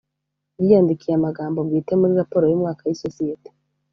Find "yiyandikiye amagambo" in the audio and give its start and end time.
0.61-1.59